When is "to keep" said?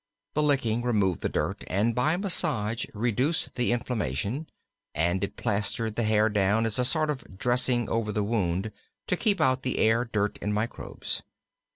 9.05-9.39